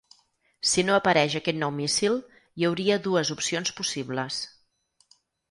[0.69, 2.17] Si no apareix aquest nou míssil,
[2.61, 4.43] hi hauria dues opcions possibles.